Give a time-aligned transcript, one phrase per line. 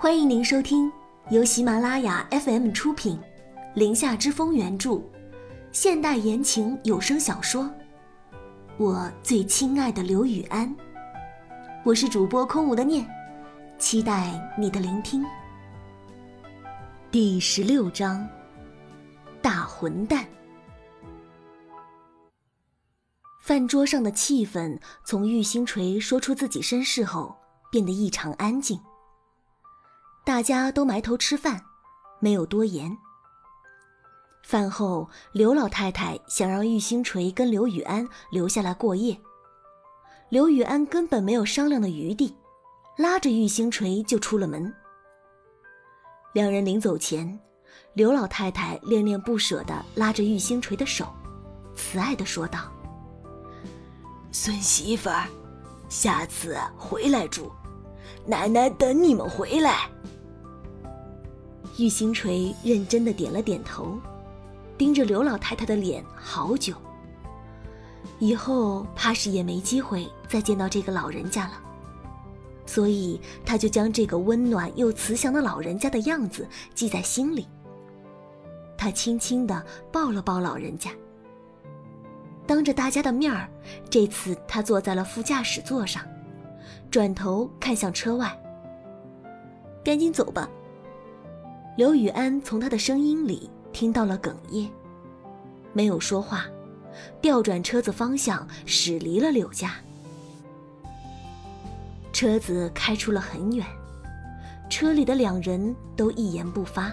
[0.00, 0.90] 欢迎您收听
[1.28, 3.18] 由喜马拉雅 FM 出品，
[3.74, 4.98] 《林下之风》原著，
[5.72, 7.64] 现代言情有声小说
[8.78, 10.66] 《我最亲爱的刘雨安》。
[11.84, 13.06] 我是主播空无的念，
[13.78, 15.22] 期待你的聆听。
[17.10, 18.26] 第十六章，
[19.42, 20.24] 大混蛋。
[23.42, 27.36] 饭桌上的气氛从玉星锤说出自己身世后
[27.70, 28.80] 变得异常安静。
[30.30, 31.60] 大家都埋头吃饭，
[32.20, 32.96] 没有多言。
[34.44, 39.20] 饭后，刘老太太想让玉星锤跟刘雨安留下来过夜，
[40.28, 42.32] 刘雨安根本没有商量的余地，
[42.96, 44.72] 拉着玉星锤就出了门。
[46.32, 47.36] 两人临走前，
[47.94, 51.08] 刘老太太恋恋不舍地拉着玉星锤的手，
[51.74, 52.72] 慈爱地说道
[54.30, 55.26] ：“孙媳妇儿，
[55.88, 57.50] 下次回来住，
[58.24, 59.90] 奶奶等你们回来。”
[61.78, 63.98] 玉星锤认真的点了点头，
[64.76, 66.74] 盯着刘老太太的脸好久。
[68.18, 71.52] 以后怕是也没机会再见到这个老人家了，
[72.66, 77.46] 所以他就将这个温暖又慈祥的老人家的样子记在心里。
[78.76, 80.90] 他轻轻的抱了抱老人家，
[82.46, 83.48] 当着大家的面儿，
[83.90, 86.02] 这次他坐在了副驾驶座上，
[86.90, 88.34] 转头看向车外。
[89.84, 90.48] 赶紧走吧。
[91.80, 94.68] 刘雨安从他的声音里听到了哽咽，
[95.72, 96.44] 没有说话，
[97.22, 99.72] 调转车子方向驶离了柳家。
[102.12, 103.66] 车子开出了很远，
[104.68, 106.92] 车里的两人都一言不发。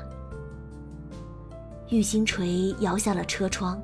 [1.89, 3.77] 玉星锤摇下了车窗，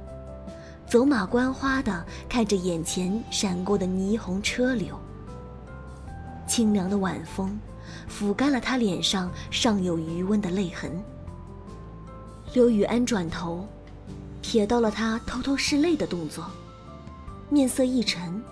[0.87, 4.97] 走马观花的看着眼前闪过的霓虹车流，
[6.47, 7.59] 清凉的晚风。
[8.09, 10.91] 抚干了他脸上尚有余温的泪痕。
[12.53, 13.67] 刘雨安转头，
[14.41, 16.45] 瞥到了他偷偷拭泪的动作，
[17.49, 18.43] 面色一沉，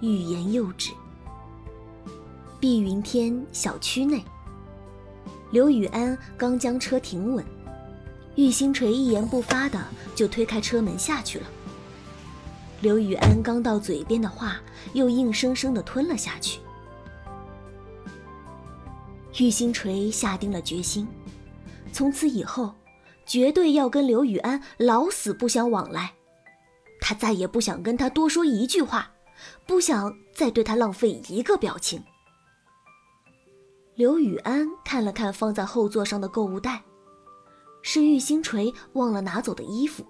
[0.00, 0.90] 欲言又止。
[2.60, 4.22] 碧云天小区内，
[5.50, 7.44] 刘雨安刚将车停稳，
[8.36, 9.80] 玉星锤一言不发的
[10.14, 11.46] 就推开车门下去了。
[12.80, 14.60] 刘雨安刚到嘴边的话，
[14.92, 16.60] 又硬生生的吞了下去。
[19.38, 21.08] 玉星锤下定了决心，
[21.92, 22.74] 从此以后，
[23.24, 26.14] 绝对要跟刘雨安老死不相往来。
[27.00, 29.10] 他再也不想跟他多说一句话，
[29.66, 32.02] 不想再对他浪费一个表情。
[33.94, 36.82] 刘雨安看了看放在后座上的购物袋，
[37.82, 40.06] 是玉星锤忘了拿走的衣服。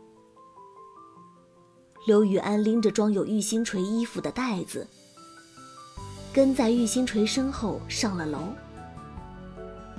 [2.07, 4.87] 刘雨安拎着装有玉星锤衣服的袋子，
[6.33, 8.41] 跟在玉星锤身后上了楼。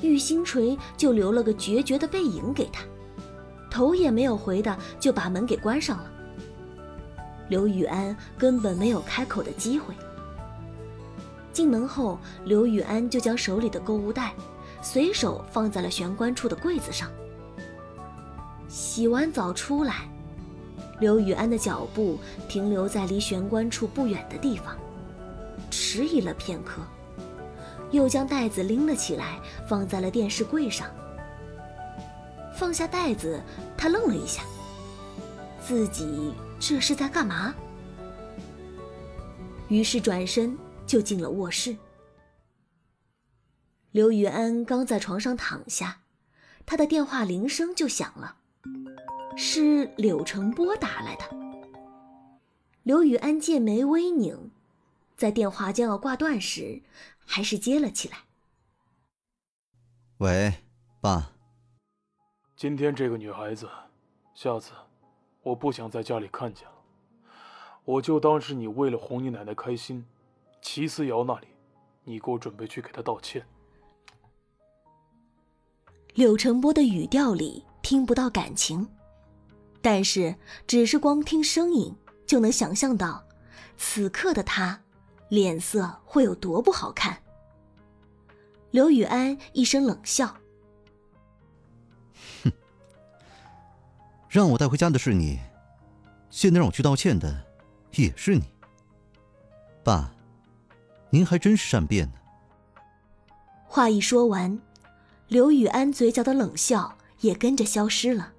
[0.03, 2.84] 玉星锤就留了个决绝的背影给他，
[3.72, 6.12] 头也没有回的就把门给关上了。
[7.47, 9.94] 刘雨安根本没有开口的机会。
[11.53, 14.34] 进门后，刘雨安就将手里的购物袋
[14.81, 17.09] 随手放在了玄关处的柜子上。
[18.68, 20.09] 洗完澡出来，
[21.00, 22.19] 刘雨安的脚步
[22.50, 24.75] 停留在离玄关处不远的地方，
[25.69, 26.81] 迟疑了片刻。
[27.94, 29.40] 又将袋子拎了起来，
[29.70, 30.90] 放在了电视柜上。
[32.56, 33.40] 放下袋子，
[33.78, 34.42] 他愣了一下，
[35.64, 37.54] 自己这是在干嘛？
[39.70, 41.78] 于是转身就进了卧室。
[43.92, 46.00] 刘雨安刚在床上躺下，
[46.66, 48.38] 他的电话铃声就响了，
[49.38, 51.24] 是柳成波打来的。
[52.81, 54.50] 刘雨安剑眉微拧。
[55.16, 56.81] 在电话将要挂断时，
[57.26, 58.18] 还是接了起来。
[60.18, 60.54] 喂，
[61.02, 61.32] 爸。
[62.56, 63.70] 今天这个女孩子，
[64.34, 64.72] 下次
[65.42, 66.74] 我不想在家里看见了。
[67.84, 70.06] 我就当是你为了哄你奶奶开心。
[70.62, 71.48] 齐思瑶那里，
[72.06, 73.46] 你给我准备去给她道歉。
[76.14, 78.88] 柳成波的语调里听不到感情，
[79.81, 80.34] 但是
[80.66, 81.94] 只是光听声音
[82.26, 83.28] 就能想象到，
[83.76, 84.82] 此刻的他。
[85.33, 87.18] 脸色会有多不好看？
[88.69, 90.38] 刘雨安一声冷笑
[92.45, 92.51] ：“哼，
[94.30, 95.39] 让我带回家的是你，
[96.30, 97.47] 现在让我去道歉的
[97.94, 98.44] 也是你。
[99.83, 100.13] 爸，
[101.09, 102.13] 您还真是善变呢。”
[103.65, 104.62] 话一说完，
[105.30, 108.33] 刘雨安嘴角的冷笑也跟着消失了，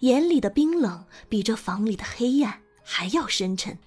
[0.00, 3.78] 眼里的冰冷比这房里的黑暗还要深沉。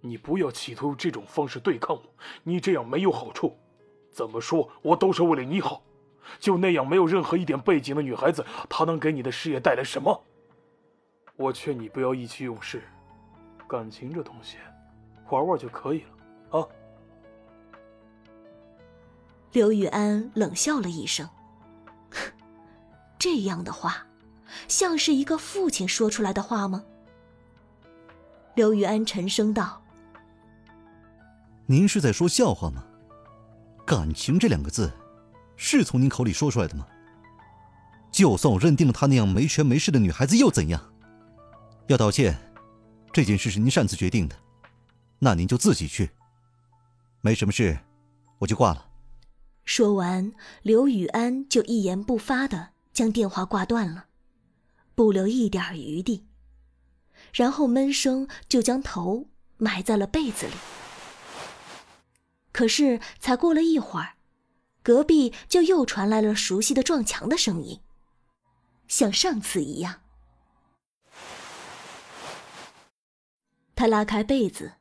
[0.00, 2.02] 你不要企图用这种方式对抗我，
[2.42, 3.56] 你这样没有好处。
[4.10, 5.82] 怎么说，我都是为了你好。
[6.38, 10.22] 就那样没有任何一点背景的女孩子，她能给你的事业带来什么？
[11.36, 12.82] 我劝你不要意气用事，
[13.66, 14.58] 感情这东西，
[15.30, 16.02] 玩玩就可以
[16.50, 16.66] 了啊。
[19.52, 21.28] 刘雨安冷笑了一声，
[23.18, 24.06] 这样的话，
[24.68, 26.84] 像是一个父亲说出来的话吗？
[28.54, 29.79] 刘雨安沉声道
[31.70, 32.84] ：“您是在说笑话吗？
[33.86, 34.92] 感情这两个字。”
[35.54, 36.84] 是从您口里说出来的吗？
[38.10, 40.92] 就算我认定了她那样没权没势的女孩子又怎样？
[41.86, 42.36] 要道歉，
[43.12, 44.34] 这件事是您擅自决定的，
[45.20, 46.10] 那您就自己去。
[47.20, 47.78] 没什么事，
[48.40, 48.86] 我就挂了。
[49.64, 50.32] 说完，
[50.62, 54.06] 刘雨安就一言不发的将电话挂断了，
[54.96, 56.26] 不留一点余地。
[57.32, 60.52] 然后闷声就将头埋在了被子里。
[62.52, 64.14] 可是才过了一会儿。
[64.82, 67.80] 隔壁就又传来了熟悉的撞墙的声音，
[68.88, 70.00] 像上次一样。
[73.76, 74.72] 他拉开被子，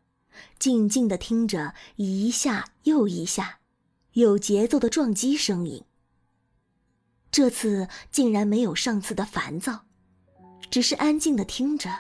[0.58, 3.60] 静静的听着一下又一下、
[4.14, 5.84] 有节奏的撞击声音。
[7.30, 9.86] 这次竟然没有上次的烦躁，
[10.72, 11.94] 只是安静的听着，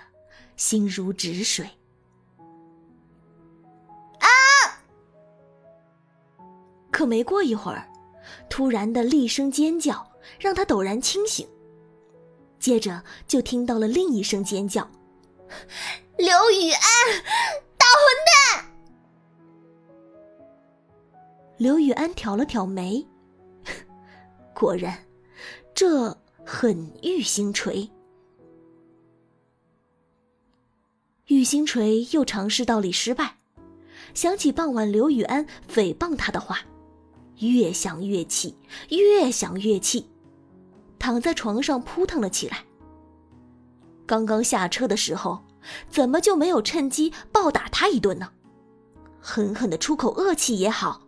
[0.55, 1.78] 心如止水。
[6.99, 7.89] 可没过一会儿，
[8.49, 10.05] 突然的厉声尖叫
[10.37, 11.47] 让他陡然清醒，
[12.59, 14.85] 接着就听到了另一声尖叫
[16.19, 17.23] ：“刘雨安，
[17.77, 18.65] 大混蛋！”
[21.55, 23.07] 刘雨安挑了挑眉，
[24.53, 25.05] 果然，
[25.73, 27.89] 这很玉星锤。
[31.27, 33.37] 玉星锤又尝试倒立失败，
[34.13, 36.59] 想起傍晚刘雨安诽谤他的话。
[37.39, 38.55] 越想越气，
[38.89, 40.07] 越想越气，
[40.97, 42.65] 躺在床上扑腾了起来。
[44.05, 45.43] 刚刚下车的时候，
[45.89, 48.29] 怎么就没有趁机暴打他一顿呢？
[49.21, 51.01] 狠狠的出口恶气也好。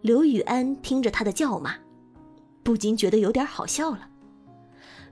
[0.00, 1.76] 刘雨安听着他的叫骂，
[2.62, 4.08] 不禁觉得有点好笑了，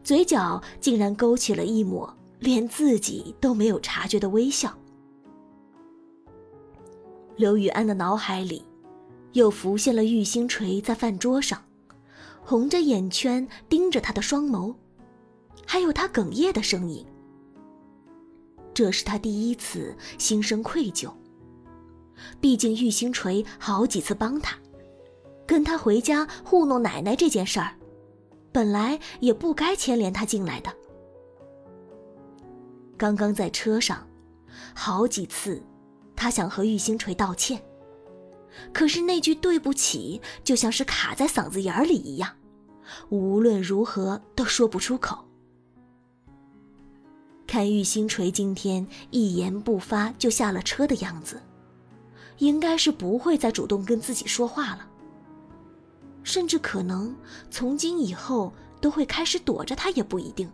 [0.03, 4.77] 嘴角竟然勾起了一抹连自己都没有察觉的微笑。
[7.37, 8.65] 刘雨安的脑海里。
[9.33, 11.63] 又浮现了玉星锤在饭桌上，
[12.43, 14.75] 红着眼圈盯着他的双眸，
[15.67, 17.05] 还有他哽咽的声音。
[18.75, 21.13] 这是他第一次心生愧疚。
[22.41, 24.57] 毕竟玉星锤好几次帮他，
[25.47, 27.75] 跟他回家糊弄奶奶这件事儿，
[28.53, 30.73] 本来也不该牵连他进来的。
[32.97, 34.07] 刚刚在车上，
[34.75, 35.61] 好几次，
[36.15, 37.61] 他想和玉星锤道歉。
[38.73, 42.37] 可是那句对不起，就像是卡在嗓子眼里一样，
[43.09, 45.25] 无论如何都说不出口。
[47.47, 51.41] 看玉星锤今天一言不发就下了车的样子，
[52.39, 54.89] 应该是不会再主动跟自己说话了，
[56.23, 57.15] 甚至可能
[57.51, 60.51] 从今以后都会开始躲着他也不一定。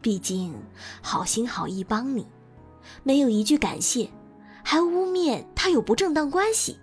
[0.00, 0.54] 毕竟
[1.02, 2.26] 好心好意帮你，
[3.02, 4.08] 没有一句感谢。
[4.68, 6.76] 还污蔑他有不正当关系。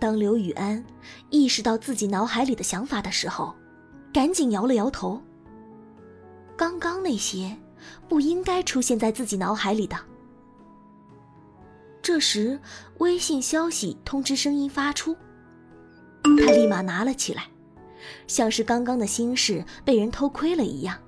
[0.00, 0.82] 当刘雨安
[1.28, 3.54] 意识到自己脑海里的想法的时候，
[4.14, 5.20] 赶紧摇了摇头。
[6.56, 7.54] 刚刚那些
[8.08, 9.94] 不应该出现在自己脑海里的。
[12.00, 12.58] 这时，
[12.96, 15.14] 微信消息通知声音发出，
[16.22, 17.44] 他立马拿了起来，
[18.26, 20.98] 像是刚刚的心事被人偷窥了一样。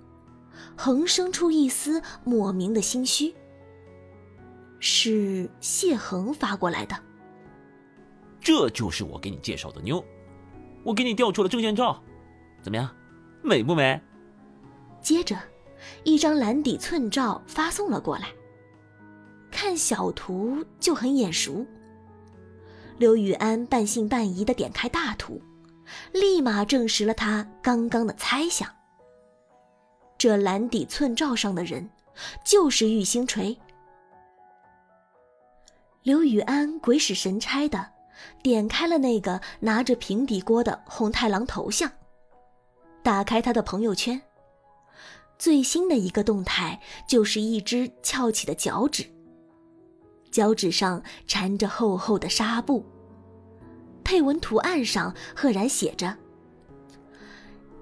[0.79, 3.35] 横生出一丝莫名的心虚。
[4.79, 6.97] 是谢恒发过来的。
[8.41, 10.03] 这就是我给你介绍的妞，
[10.85, 12.01] 我给你调出了证件照，
[12.63, 12.89] 怎么样，
[13.43, 14.01] 美不美？
[15.03, 15.37] 接着，
[16.05, 18.29] 一张蓝底寸照发送了过来。
[19.51, 21.67] 看小图就很眼熟。
[22.99, 25.43] 刘雨安半信半疑的点开大图，
[26.13, 28.78] 立马证实了他刚刚的猜想。
[30.19, 31.89] 这蓝底寸照上的人，
[32.45, 33.57] 就是玉星锤。
[36.03, 37.93] 刘雨安鬼使神差的
[38.43, 41.89] 点开了那个拿着平底锅的红太狼头像，
[43.05, 44.21] 打开他的朋友圈。
[45.39, 49.05] 最新的一个动态就是一只翘起的脚趾，
[50.33, 52.85] 脚趾上缠着厚厚的纱布，
[54.03, 56.17] 配文图案上赫然写着：“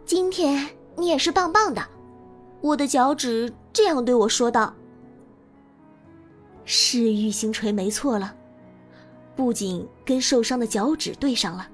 [0.05, 1.89] 今天你也是棒棒的。”
[2.61, 4.75] 我的脚趾这样对我说道
[6.65, 8.35] ：“是玉星锤没错了，
[9.37, 11.69] 不仅跟受伤的脚趾对上了，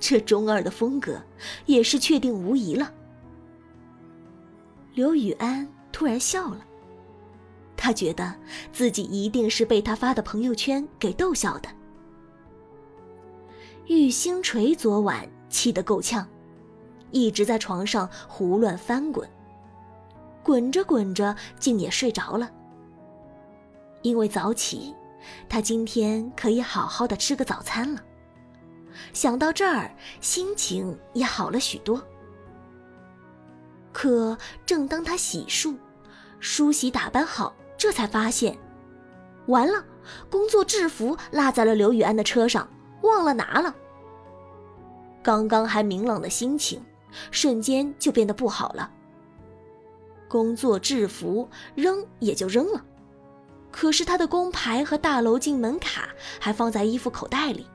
[0.00, 1.20] 这中二的风格
[1.66, 2.92] 也是确定无疑了。
[4.94, 6.64] 刘雨安突然笑了，
[7.76, 8.34] 他觉得
[8.72, 11.68] 自己一定是被他发的朋友圈给逗笑的。
[13.86, 16.26] 玉星锤昨晚气得够呛，
[17.10, 19.28] 一直在床上胡乱翻滚，
[20.42, 22.50] 滚着滚着竟也睡着了。
[24.02, 24.94] 因为早起，
[25.48, 28.02] 他今天可以好好的吃个早餐了。
[29.12, 32.02] 想到这儿，心情也好了许多。
[33.92, 35.76] 可正当他洗漱、
[36.38, 38.56] 梳洗、打扮好，这才发现，
[39.46, 39.84] 完了，
[40.30, 42.68] 工作制服落在了刘雨安的车上，
[43.02, 43.74] 忘了拿了。
[45.22, 46.82] 刚刚还明朗的心情，
[47.30, 48.90] 瞬间就变得不好了。
[50.30, 52.84] 工作制服扔也就扔了。
[53.72, 56.08] 可是他的工牌和大楼进门卡
[56.40, 57.66] 还放在衣服口袋里。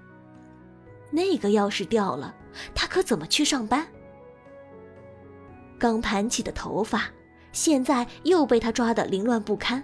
[1.12, 2.34] 那个钥匙掉了，
[2.74, 3.86] 他可怎么去上班？
[5.78, 7.10] 刚盘起的头发，
[7.52, 9.84] 现在又被他抓得凌乱不堪。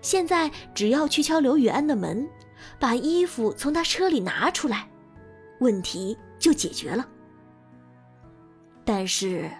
[0.00, 2.28] 现在只要去敲刘雨安的门，
[2.78, 4.88] 把衣服从他车里拿出来，
[5.60, 7.06] 问题就解决了。
[8.84, 9.50] 但是，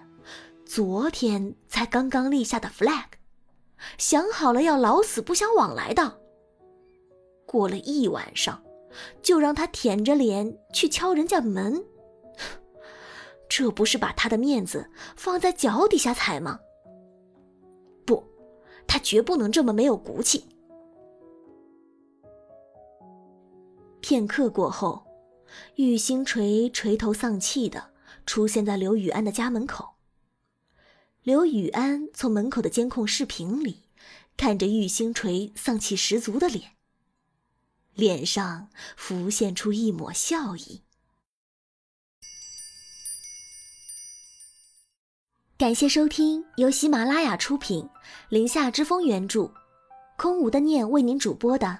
[0.67, 3.05] 昨天才刚刚立下的 flag。
[3.97, 6.19] 想好了要老死不相往来的。
[7.45, 8.61] 过了一晚上，
[9.23, 11.85] 就让他舔着脸去敲人家门，
[13.47, 16.59] 这不是把他的面子放在脚底下踩吗？
[18.05, 18.21] 不，
[18.85, 20.45] 他绝不能这么没有骨气。
[24.01, 25.05] 片刻过后，
[25.75, 27.91] 玉星锤垂头丧气的
[28.25, 29.86] 出现在刘雨安的家门口。
[31.27, 33.83] 刘雨安从门口的监控视频里，
[34.37, 36.71] 看着玉星锤丧气十足的脸，
[37.93, 40.83] 脸上浮现出一抹笑意。
[45.57, 47.89] 感谢收听由喜马拉雅出品、
[48.29, 49.51] 林下之风原著、
[50.17, 51.77] 空无的念为您主播的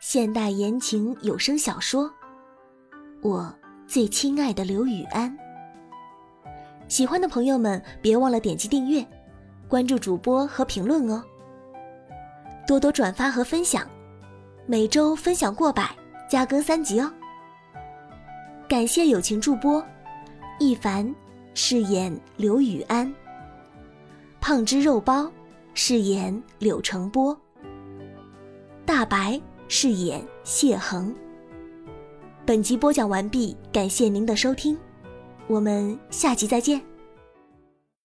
[0.00, 2.10] 现代言情有声小说
[3.22, 5.30] 《我最亲爱的刘雨安》。
[6.92, 9.02] 喜欢的朋友们，别忘了点击订阅、
[9.66, 11.24] 关注主播和评论哦。
[12.66, 13.88] 多多转发和分享，
[14.66, 15.88] 每周分享过百，
[16.28, 17.10] 加更三集哦。
[18.68, 19.82] 感谢友情助播，
[20.58, 21.10] 一凡
[21.54, 23.10] 饰演刘雨安，
[24.38, 25.32] 胖汁肉包
[25.72, 27.34] 饰演柳成波，
[28.84, 31.14] 大白饰演谢恒。
[32.44, 34.76] 本集播讲完毕，感谢您的收听。
[35.46, 36.91] 我们下集再见。